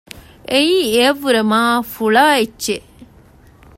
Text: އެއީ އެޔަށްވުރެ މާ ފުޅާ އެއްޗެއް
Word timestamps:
އެއީ 0.49 0.75
އެޔަށްވުރެ 0.91 1.41
މާ 1.51 1.61
ފުޅާ 1.93 2.23
އެއްޗެއް 2.37 2.87